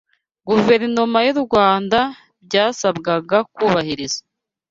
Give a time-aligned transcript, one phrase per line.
[0.47, 1.99] Guverinoma y’u Rwanda
[2.45, 4.21] byasabwaga kubahiriza